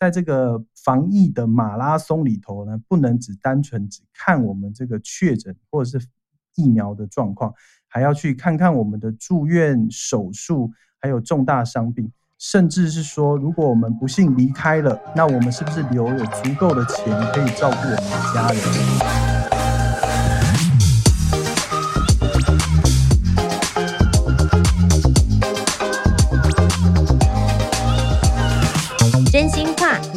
[0.00, 6.06] 在这个防疫的马拉松里头呢，不能只单纯只看我们这个确诊或者是
[6.54, 7.52] 疫苗的状况，
[7.86, 17.04] 还要去看看我们的住院、手术，还有重大伤病，甚至是说，如果我们不幸离开了，那我们是不是留有足够的钱
[17.34, 19.39] 可以照顾我们的家人？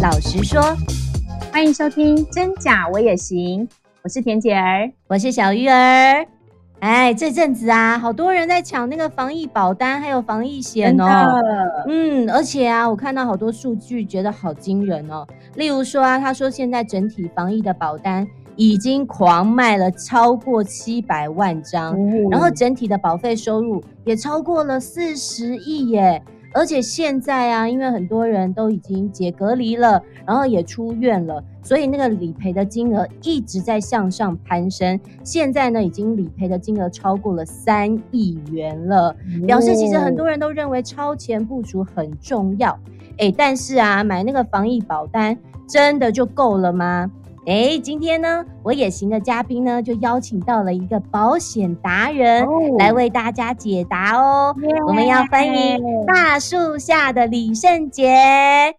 [0.04, 0.62] 老实说，
[1.50, 3.66] 欢迎收听真假我也行。
[4.04, 6.28] 我是田姐儿，我是小鱼儿。
[6.82, 11.40] 哎，这阵子啊，好多人在抢那个防疫保单，还有防疫险哦。
[11.88, 15.26] 嗯，而且啊，我看到好多数据，觉得好惊人哦。
[15.56, 18.28] 例如说啊，他说现在整体防疫的保单
[18.58, 26.22] 已经狂卖了超过七百万张，嗯，然后整体的保费收入也超过了四十亿耶。
[26.54, 35.00] 而且现在啊，因为很多人都已经解隔离了，然后也出院了，所以那个理赔的金额一直在向上攀升。
[35.24, 39.16] 现在呢，已经理赔的金额超过了三亿元了，
[39.48, 42.78] 表示其实很多人都认为超前部署很重要。
[43.18, 47.10] 诶，但是啊，买那个防疫保单真的就够了吗？
[47.46, 52.80] 哎，今天呢，我也行的嘉宾呢，就邀请到了一个保险达人、oh.
[52.80, 54.56] 来为大家解答哦。
[54.58, 54.88] Yeah.
[54.88, 58.74] 我们要欢迎大树下的李圣杰。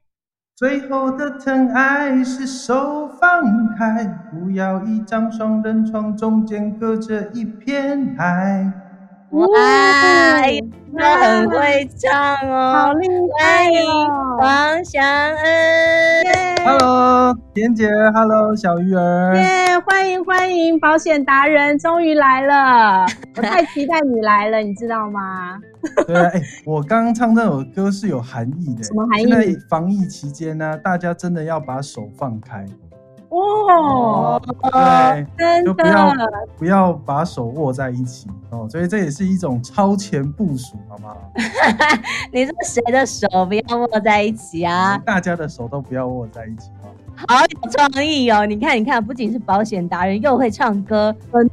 [0.56, 3.42] 最后的疼爱是手放
[3.76, 8.72] 开，不要一张双人床，中间隔着一片海。
[9.34, 9.46] 哇，
[10.96, 13.64] 他很会唱哦，好厉害！
[13.64, 13.80] 欢迎
[14.38, 16.24] 黄祥恩。
[16.64, 19.34] Hello，田姐，Hello，小鱼儿。
[19.34, 23.04] 耶，欢迎欢迎，保险达人终于来了，
[23.36, 25.58] 我太期待你来了，你知道吗？
[26.06, 28.84] 对啊，哎，我刚刚唱这首歌是有含义的。
[28.84, 29.26] 什么含义？
[29.26, 32.64] 现在防疫期间呢，大家真的要把手放开。
[33.34, 36.12] 哦，对，真的，就不要
[36.58, 41.16] 不要把手握在一起哦，所以这也是一种超前部署，好不好？
[42.32, 44.96] 你说谁的手不要握在一起啊？
[45.04, 46.83] 大家的手都不要握在一起哦。
[47.16, 48.44] 好有创意哦！
[48.44, 51.52] 你看，你看，不仅是保险达人，又会唱歌，真的，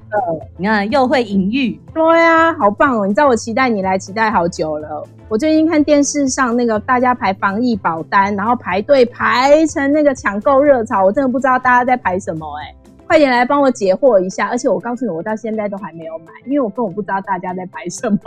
[0.58, 3.06] 你看又会隐喻，对呀、啊，好棒哦！
[3.06, 5.04] 你知道我期待你来，期待好久了。
[5.30, 12.76] 我最近看电视上那个大家排防疫保单，然后排队排成那个抢购热潮，我真的不知道大家在排什么哎、欸，
[13.08, 14.48] 快点来帮我解惑一下！
[14.50, 18.20] 而且我告诉你，我到现在都还没有买，因为我根本不知道大家在排什么。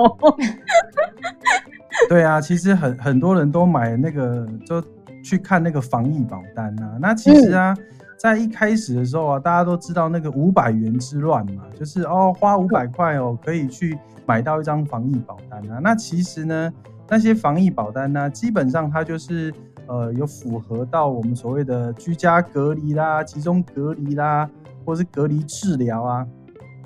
[2.08, 4.82] 对啊，其实很很多人都买那个就。
[5.24, 7.74] 去看那个防疫保单啊，那其实啊，
[8.18, 15.80] 在一开始的时候啊，大家都知道那个五百元之乱嘛，就是哦，花五百块哦，可以去买到一张防疫保单啊。
[15.82, 16.70] 那其实呢，
[17.08, 19.52] 那些防疫保单呢，基本上它就是
[19.86, 24.48] 呃有符合到我们所谓的居家隔离啦、集中隔离啦，
[24.84, 26.26] 或是隔离治疗啊，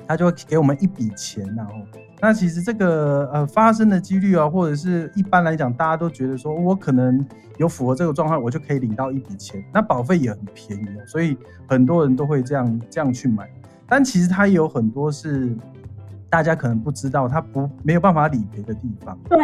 [0.06, 1.72] 它就会给我们一笔钱，然后。
[2.20, 7.24] 那其实这个呃发生的几率啊，或者是一般来讲，大家都觉得说我可能
[7.58, 11.36] 有符合这个状况，我就可以领到一笔钱，那保费也很便宜哦，所以
[11.68, 13.48] 很多人都会这样这样去买。
[13.88, 15.56] 但其实它也有很多是
[16.28, 19.16] 大家可能不知道，它不没有办法理赔的地方。
[19.28, 19.38] 对，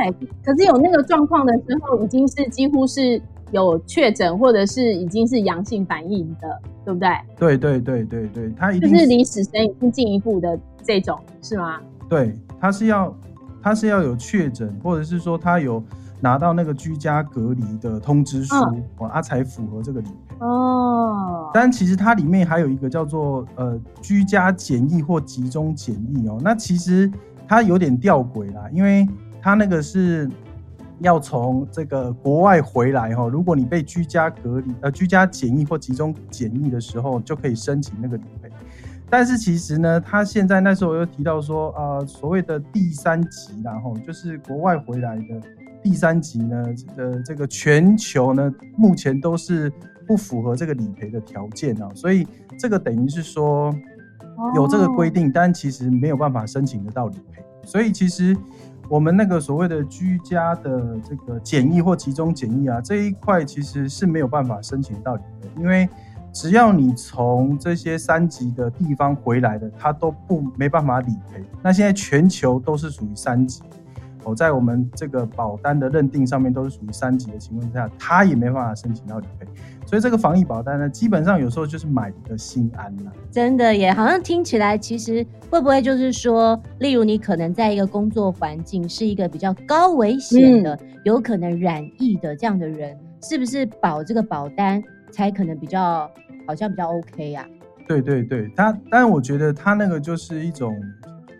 [0.45, 7.09] 可是有那个状况的时候，已经是几乎是有确诊或者是已经是阳性反应的，对不对？
[7.39, 11.81] 对对对对对，它一定是离死神已经进一步的这种，是吗？
[12.09, 12.37] 对。
[12.65, 13.15] 他是要，
[13.61, 15.85] 他是要有确诊，或者是说他有
[16.19, 18.55] 拿到那个居家隔离的通知书，
[18.97, 20.35] 哦，他才符合这个理赔。
[20.39, 27.13] 哦，但其实它里面还有一个叫做呃居家检疫或集中检疫哦，那其实
[27.47, 29.07] 它有点吊诡啦，因为
[29.43, 30.27] 它那个是
[31.01, 38.44] 要从这个国外回来哈，如果你被居家隔离呃居家检疫或集中检疫的时候，就可以申请那个理赔。
[39.17, 45.41] 但是其实呢，他现在那时候又提到说，呃，所谓的第三级，然后就是国外回来的
[45.85, 46.65] 第三级呢，
[46.97, 49.73] 呃，这个全球呢，目前都是
[50.05, 52.27] 不符合这个理赔的条件啊，所以
[52.59, 53.73] 这个等于是说
[54.57, 57.41] 有这个规定，但其实没有办法申请得到理赔。
[57.65, 58.37] 所以其实
[58.89, 65.89] 我们那个所谓的居家的这个简易或集中简易啊，这一块其实是没有办法申请到理赔，因为。
[66.35, 71.41] 只要你从这些三级的地方回来的，他都不没办法理赔。
[71.63, 73.63] 那现在全球都是属于三级，
[74.25, 79.47] 哦，在我们这个保单的认定上面都是属于三级的情况下，他也没办法申请到理赔。
[79.87, 83.13] 所以这个防疫保单呢，基本上有时候就是买的心安呐。
[83.31, 92.99] 真的耶，好像听起来其实会不会就是说，例如你可能在一个工作环境是一个比较高危险的，嗯，有可能染疫的这样的人。
[93.23, 96.11] 是不是保这个保单才可能比较
[96.47, 97.47] 好像比较 OK 呀？
[97.87, 100.75] 对对对，他，但我觉得他那个就是一种。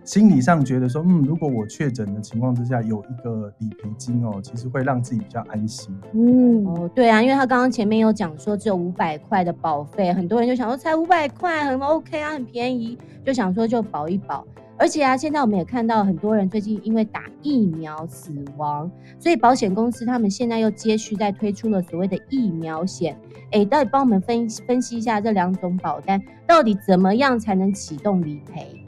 [0.05, 5.97] 心理上觉得说，嗯，如果我确诊的情况之下有一个理赔金哦，其实会让自己比较安心。
[6.13, 14.47] 嗯，哦，对啊，因为他刚刚前面有讲说只有五百块的保费，很多人就想说才五百块很 OK 啊，很便宜，就想说就保一保。
[14.77, 23.17] 而且啊，现在我们也看到很多人最近因为打疫苗死亡，所以保险公司他们现在又接续在推出了所谓的疫苗险。
[23.53, 28.84] 哎，到底帮我们分分析一下这两种保单到底怎么样才能启动理赔？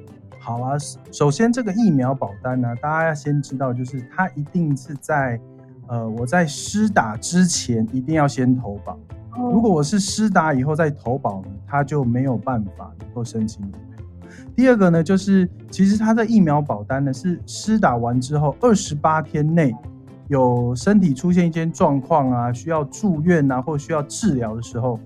[0.46, 0.76] 好啊，
[1.10, 5.40] 首先这个疫苗保单呢，大家要先知道，就是它一定是在，
[5.88, 8.96] 呃，我在施打之前一定要先投保。
[9.36, 14.04] 如果我是施打以后再投保呢，它就没有办法能够申请理赔。
[14.54, 19.74] 第二个呢，就是其实它的疫苗保单呢是施打完之后二十八天内
[20.28, 25.00] 有身体出现一些状况啊，需要住院啊，或需要治疗的时候，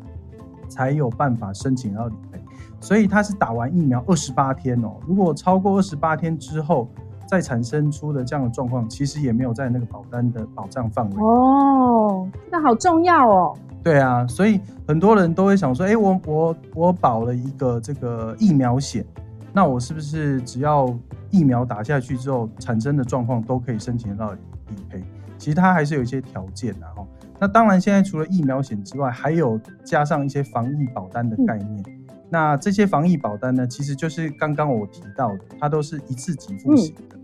[0.69, 2.39] 才有办法申请到理赔。
[2.81, 6.89] 所以它是打完疫苗二十八天哦，如果超过二十八天之后
[7.27, 12.27] 再产生出的这样的状况，其实也没有在那个保单的保障范围哦。
[12.51, 13.57] 那好重要哦。
[13.83, 19.05] 对啊，所以很多人都会想说，哎，我我我保了一个这个疫苗险，
[19.53, 20.93] 那我是不是只要
[21.31, 24.39] 疫苗打下去之后产生的状况都可以申请到理
[24.89, 25.03] 赔？
[25.39, 27.07] 其实它还是有一些条件的哈。
[27.39, 31.83] 那当然，现在除了疫苗险之外，还有加上一些防疫保单的概念。
[31.87, 32.00] 嗯
[32.33, 37.17] 那这些防疫保单呢，其实就是刚刚我提到的，它都是一次给付型的，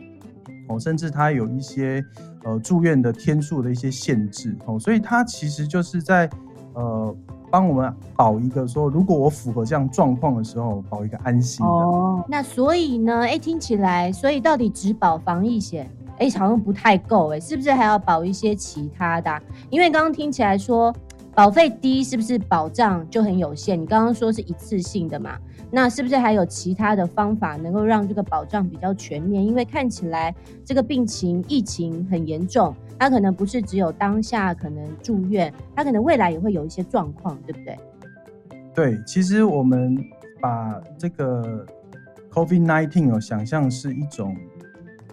[0.69, 2.05] 哦，甚至它有一些
[2.43, 6.29] 呃住院的天数的一些限制，哦，所以它其实就是在
[6.75, 7.17] 呃
[7.53, 11.70] 帮我们保一个说，如果我符合这样状况的时候，保一个安心的。
[11.70, 15.88] 哦，那所以呢，哎，听起来，所以到底只保防疫险，
[16.19, 19.43] 哎，好像不太够，哎，是不是还要保一些其他的？
[19.70, 20.93] 因为刚刚听起来说。
[21.37, 23.79] 保费低是不是保障就很有限？
[23.79, 25.38] 你刚刚说是一次性的嘛？
[25.71, 29.47] 那是不是还有其他的方法能够让这个保障比较全面？
[29.47, 30.35] 因为看起来
[30.65, 37.79] 这个病情疫情很严重，它可能不是只有当下可能住院，它可能未来也会有一些状况，对不对？
[38.75, 39.94] 对，其实我们
[40.41, 41.67] 把这个
[42.33, 44.35] COVID-19 哦想象是一种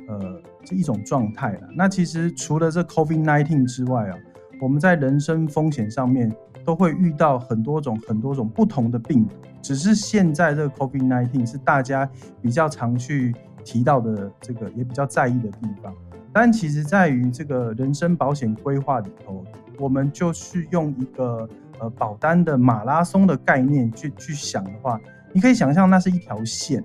[0.08, 1.68] 呃是一种状态了。
[1.76, 4.16] 那其实除了这 COVID-19 之外啊。
[4.64, 6.34] 我们在人身风险上面
[6.64, 12.10] 都会遇到很多种、很多种不同的病毒，只是现在这个 COVID-19 是大家
[12.42, 15.94] 比较常去提到的这个，也比较在意的地方。
[16.32, 19.44] 但其实在于这个人身保险规划里头，
[19.78, 21.46] 我们就是用一个
[21.80, 24.98] 呃保单的马拉松的概念去去想的话，
[25.34, 26.82] 你可以想象那是一条线，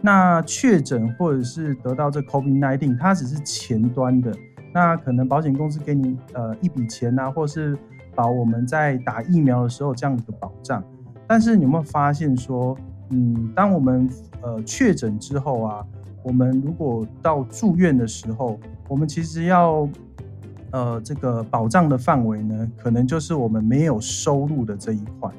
[0.00, 4.34] 那确诊或者是得到这 COVID-19，它只是前端的。
[4.74, 7.78] 那可能保险公司给你呃一笔钱啊，或是
[8.12, 10.82] 保我们在打疫苗的时候这样的保障。
[11.28, 12.76] 但是你有没有发现说，
[13.10, 14.10] 嗯，当我们
[14.42, 15.86] 呃确诊之后啊，
[16.24, 19.88] 我们如果到住院的时候，我们其实要
[20.72, 25.30] 呃这个保障的范围呢，可能就是我们没有收入的这一块。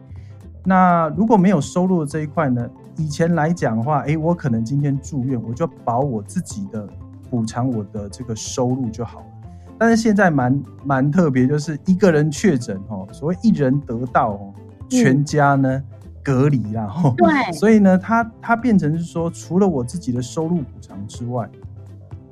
[0.64, 6.88] 那如果没有收入的这一块呢，以前来讲的话，诶，我可能今天住院，我就保我自己的。
[7.36, 9.26] 补偿我的这个收入就好了，
[9.78, 14.54] 但是现在蛮蛮特别，就是一个人确诊哦，所谓一人得道哦，
[14.90, 15.84] 全家呢
[16.24, 21.50] 隔离啦，对，所以呢，它它变成是说，除了我自己的收入补偿之外，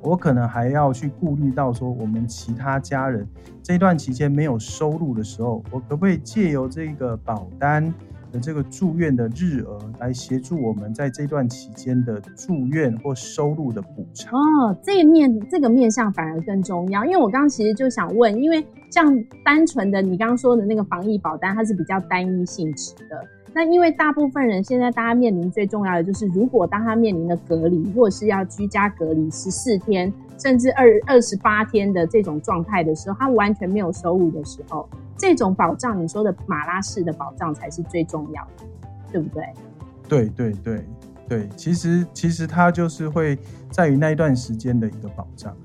[0.00, 3.28] 我可能还要去顾虑到说，我们其他家人
[3.62, 7.92] 这段期间没有收入的时候，我可不可以借由这个保单？
[8.40, 19.12] 这个住院的日额来协助我们在这段期间的住院或收入的补偿哦，这面这个面向反而更重要，因为我刚刚其实就想问，因为像
[19.44, 23.26] 单纯的你刚刚说的那个防疫保单，它是比较单一性质的。
[23.56, 34.88] 那因为大部分人现在大家面临最重要的就是，如果当他面临的隔离或者是要居家隔离十四天甚至二二十八天的这种状态的时候，他完全没有收入的时候。
[35.16, 38.64] 这种保障，你说的马拉式的保障才是最重要的，
[39.12, 39.44] 对不对？
[40.08, 40.84] 对对对
[41.28, 43.38] 对，其实其实它就是会
[43.70, 45.56] 在于那一段时间的一个保障，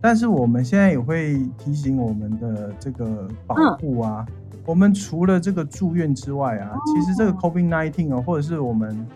[0.00, 9.06] 但是我们现在也会提醒我们的这个保护啊，嗯、我们除了这个住院之外啊，哦、其实这个 COVID-19 啊，或者是我们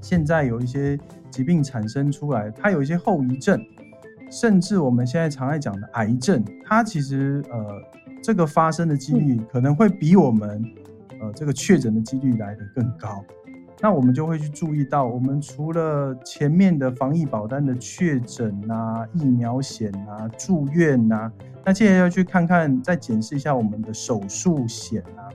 [0.00, 0.98] 现在有一些
[1.30, 3.64] 疾病产生出来，它有一些后遗症，
[4.30, 7.80] 甚至我们现在常爱讲的癌症，它其实呃。
[8.22, 10.64] 这个发生的几率可能会比我们，
[11.20, 13.24] 呃，这个确诊的几率来得更高。
[13.80, 21.32] 那我们就会去注意到，我们除了前面的防疫保单的确诊啊、疫苗险啊、住院啊，
[21.64, 25.26] 那接下来要去看看，再检视一下我们的手术险啊，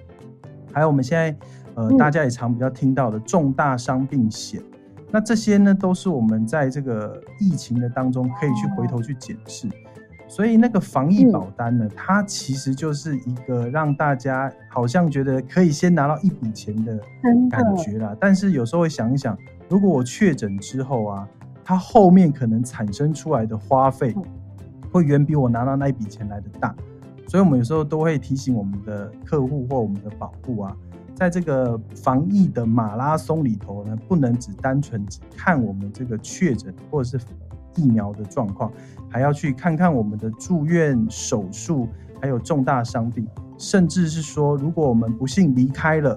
[0.72, 1.36] 还有我们现在
[1.76, 4.64] 呃大家也常比较听到的重大伤病险。
[5.12, 9.68] 那这些呢，都是我们在这个疫情的当中可以去回头去检视。
[10.30, 17.00] 所以那个防疫保单呢，它其实就是一个让大家好像觉得可以先拿到一笔钱的
[17.50, 18.16] 感觉啦。
[18.20, 19.38] 但是有时候会想一想，
[19.70, 21.28] 如果我确诊之后啊，
[21.64, 24.14] 它后面可能产生出来的花费，
[24.92, 26.76] 会远比我拿到那一笔钱来的大。
[27.28, 30.76] 所以我们有时候都会提醒我们的客户或我们的保护啊，
[31.16, 37.26] 在这个防疫的马拉松里头呢，不能只单纯只看我们这个确诊或者是。
[37.78, 38.70] 疫苗的状况，
[39.08, 41.88] 还要去看看我们的住院手术，
[42.22, 43.26] 还有重大伤病，
[43.58, 46.14] 甚至是说，如果我们不幸离开了，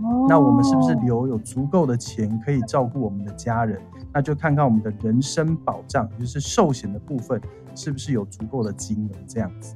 [0.00, 3.78] 哦，那我们是不是留有足够的钱可以照顾我们的家人？
[4.12, 7.40] 那就看看我们的人身保障，就是寿险的部分，
[7.74, 9.74] 是不是有足够的金额这样子。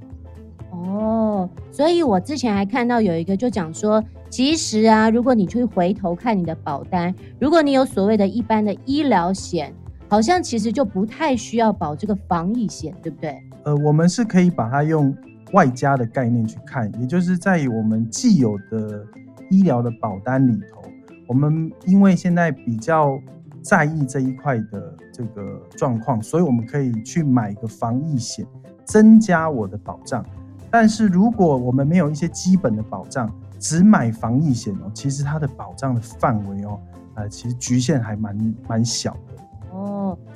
[0.70, 9.72] 哦，所以我之前还看到有一个就讲说，其实啊，如果你去回头看你的保单，如果你有所谓的一般的医疗险。
[10.14, 13.36] 好像其实就不太需要保这个防疫险，对不对？
[13.64, 15.12] 呃，我们是可以把它用
[15.54, 19.04] 外加的概念去看，也就是在于我们既有的
[19.50, 20.84] 医疗的保单里头，
[21.26, 23.18] 我们因为现在比较
[23.60, 28.46] 在意这一块的这个状况，所以我们可以去买一个防疫险，
[28.84, 30.24] 增加我的保障。
[30.70, 33.28] 但是如果我们没有一些基本的保障，
[33.58, 36.78] 只买防疫险哦，其实它的保障的范围哦，
[37.14, 39.34] 呃，其实局限还蛮蛮小的。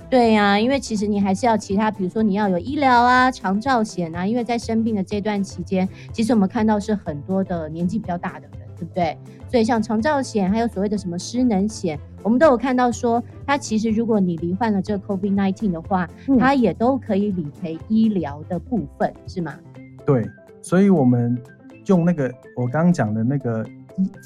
[0.09, 9.17] 哦，对呀、啊，因为其实你还是要其他，比如说你要有医疗啊、长照险啊，因为在生病的这段期间，其实我们看到是很多的年纪比较大的人，对不对？
[9.49, 19.55] 所以像长照险，还有所谓的什么失能险，我们都有看到说，它其实如果你罹患了这个 COVID-19 的话，嗯、它也都可以理赔医疗的部分，是吗？
[20.07, 20.27] 对，
[20.63, 21.39] 所以我们
[21.87, 23.65] 用那个我刚刚讲的那个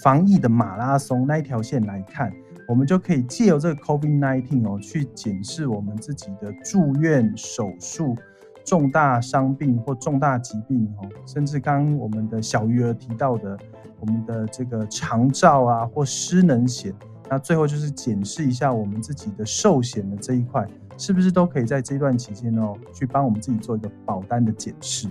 [0.03, 2.33] 防疫的马拉松那一条线来看。
[2.73, 8.17] 我们就可以借由这个 COVID-19 哦，去检视我们自己的住院、手术、
[8.64, 13.59] 重大伤病或重大疾病哦，甚至刚刚我们的小鱼儿提到的，
[14.00, 16.95] 我们的这个长照啊或失能险，
[17.29, 25.09] 那最后就是检视一下我们自己的寿险的这一块，是不是都可以在这段期间哦，去帮我们自己做一个保单的检视。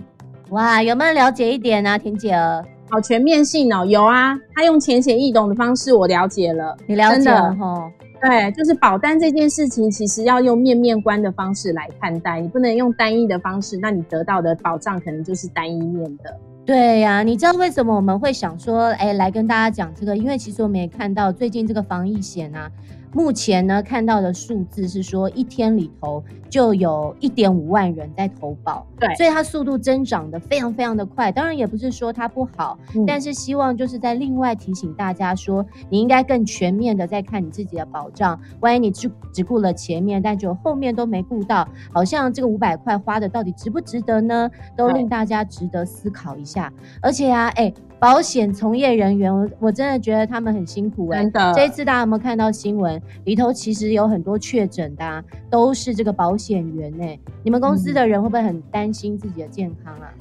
[0.52, 2.62] 哇，有没有了解一点啊，田姐儿？
[2.90, 7.90] 好全面性哦，有啊，他用浅显易懂的方式，我了解了，你了解了哈？
[8.20, 16.36] 对，就是保单这件事情，其实要用面面观的方式来看待，你不能用单一的方式，那你得到的保障可能就是单一面的。
[16.66, 20.14] 对呀、啊，你知道为什么我们会想说，哎，来跟大家讲这个？
[20.14, 22.70] 因为其实我们也看到最近这个防疫险啊。
[23.12, 31.30] 目前呢，看到的数字是说，一天里头就有一点五万人在投保，对，所以它速度增长的非常非常的快。
[31.30, 38.40] 当然也不是说它不好，嗯，但是希望就是在另外提醒大家说，你应该更全面的在看你自己的保障。
[38.60, 44.50] 万一你只只顾了前面，但就后面都没顾到，好像这个五百块花的到底值不值得呢？
[44.74, 46.72] 都令大家值得思考一下。
[47.02, 47.72] 而且啊，哎。
[48.02, 51.22] 保险从业人员，我我真的觉得他们很辛苦哎、欸。
[51.22, 57.20] 真的，这一次大家有没有看到新闻里头，其实有很多确诊的、啊，都是这个保险员哎、欸。
[57.44, 60.12] 你们公司的人会不会很担心自己的健康啊？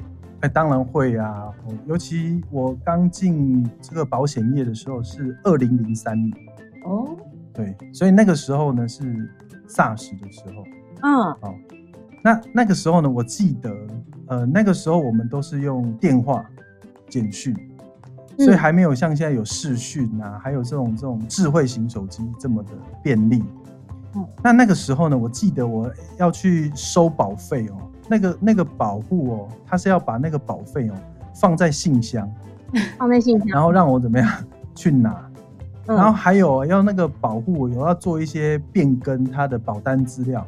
[0.41, 1.51] 哎、嗯，当然会啊。
[1.87, 6.31] 尤其我刚进这个保险业的时候是二零零三年
[6.85, 7.17] 哦，
[7.51, 9.01] 对，所以那个时候呢是
[9.67, 10.63] SARS 的时候。
[11.01, 11.55] 嗯，哦，
[12.23, 13.75] 那那个时候呢，我记得
[14.27, 16.45] 呃那个时候我们都是用电话
[17.09, 17.57] 简讯。
[18.37, 22.69] 所以还没有像现在有视讯啊，还有这种这种智慧型手机这么的
[23.03, 23.43] 便利。
[24.15, 30.93] 嗯，那那个时候呢，我记得我要去收保费哦，那个那个保护哦，他是要把那个保费哦
[31.33, 32.29] 放在信箱，
[32.97, 34.29] 放在信箱，然后让我怎么样？
[34.73, 35.29] 去拿，
[35.87, 40.45] 嗯，然后还有要那个保护有要做一些变更他的保单资料，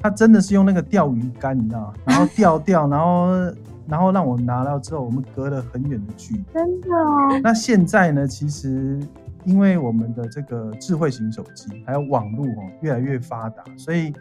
[0.00, 1.94] 他真的是用那个钓鱼竿，你知道吗？
[2.04, 3.52] 然后钓钓，然后。
[3.86, 6.44] 然后让我拿到之后，我们隔了很远的距离。
[6.52, 7.40] 真的哦。
[7.42, 8.26] 那现在呢？
[8.26, 8.98] 其实
[9.44, 14.12] 因为我们的这个智慧型手机还有网络哦，越来越发达，所以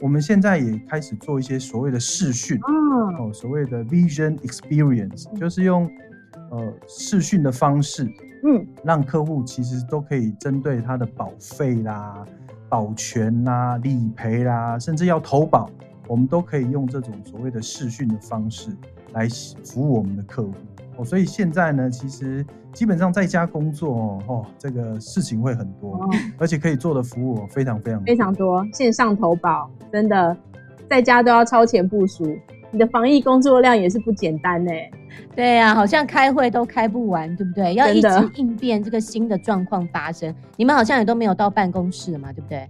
[0.00, 2.58] 我们现在也开始做一些所谓的视讯
[3.18, 5.90] 哦，所谓的 Vision Experience，就是用
[6.50, 8.04] 呃视讯的方式，
[8.44, 12.24] 嗯，让客户其实都可以针对他的保费啦、
[12.68, 15.70] 保全啦、理赔啦，甚至要投保。
[16.06, 18.70] 我们都可以用这种所谓的视讯的方式
[19.12, 19.28] 来
[19.64, 20.52] 服务我们的客户。
[20.98, 30.34] 哦，所以现在呢，其实基本上在家工作哦，哦这个事情会很多，哦、而且可以做的服务非常非常非常多，线上投保真的
[30.88, 32.24] 在家都要超前部署，
[32.70, 34.70] 你的防疫工作量也是不简单呢。
[35.34, 37.74] 对呀、啊，好像开会都开不完，对不对？
[37.74, 42.66] 要一直应变这个新的状况发生，你们好像也都没有到办公室嘛，对不对？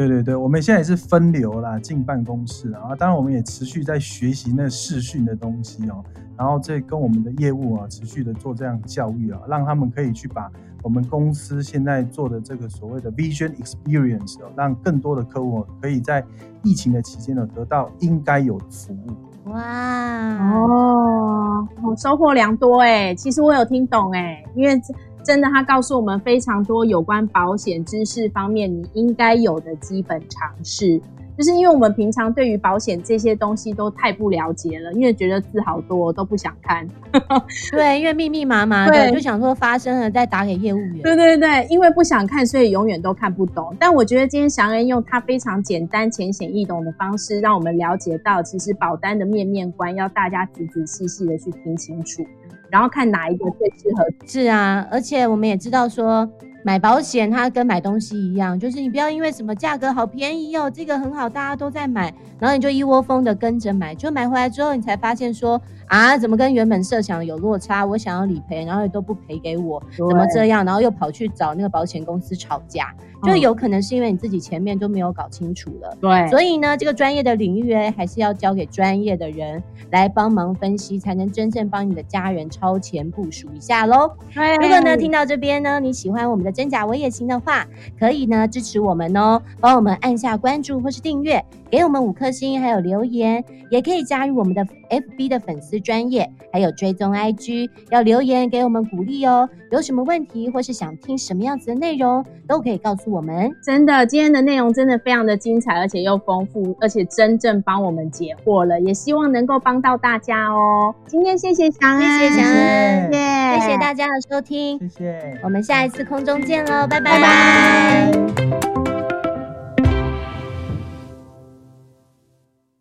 [0.00, 2.96] 对对对，我们现在也是分流啦，进办公室啊。
[2.98, 6.02] 当然，我们也持续在学习那视讯的东西哦。
[6.38, 10.50] 然后这跟我们的业务啊，持续的做这样教育啊，让他们可以去把
[10.82, 16.24] 我们公司现在做的这个所谓的 Vision Experience，让更多的客户可以在
[16.62, 19.50] 疫情的期间呢，得到应该有的服务。
[19.50, 23.14] 哇哦，我收获良多哎。
[23.14, 24.80] 其实我有听懂哎，因为。
[25.22, 31.00] 真的，他告诉我们非常多有关保险知识方面你应该有的基本常识，
[31.36, 36.88] 就是因为我们平常对于保险这些东西都太不了解了，因为觉得字好多都不想看。
[37.72, 41.02] 对，因为密密麻麻的，就想说发生了再打给业务员。
[41.02, 43.74] 对对对，因为不想看，所以永远都看不懂。
[43.78, 52.24] 但我觉得今天祥恩用他非常简单、浅显易懂的方式，让我们了解到，其实保单的面面观要大家仔仔细细的去听清楚。
[52.70, 54.06] 然后看哪一个最适合。
[54.26, 56.28] 是啊，而且我们也知道说，
[56.62, 67.84] 买保险它跟买东西一样，就是你不要因为什么价格好便宜哦，这个很好，大家都在买，然后你就一窝蜂的跟着买，就买回来之后你才发现说啊，怎么跟原本设想有落差？
[67.84, 70.64] 我想要理赔，然后也都不赔给我，怎么这样？
[70.64, 72.94] 然后又跑去找那个保险公司吵架。
[73.22, 84.10] 就有可能是因为你自己前面都没有搞清楚了，对，所以呢，这个专业的领域还是要交给专业的人来帮忙分析，才能真正帮你的家人超前部署一下喽。
[84.34, 87.66] 对，如果呢听到这边呢，你喜欢我们的真假我也行的话，
[87.98, 99.48] 可以呢支持我们哦，帮我们按下关注或是订阅，给我们五颗星，还有留言，也可以加入我们的 FB 的粉丝专业，还有追踪 IG，要留言给我们鼓励哦。
[99.70, 103.50] 有什么问题或是想听什么样子的内容，都可以告诉我们。
[103.62, 110.92] 真的，今天的内容真的非常的精彩，而且又丰富，而且真正帮我们解惑了，也希望能够帮到大家哦。
[111.06, 113.12] 今天谢谢祥恩，谢谢祥恩，
[113.60, 118.69] 谢谢大家的收听，谢谢，我们下一次空中再见喽拜拜。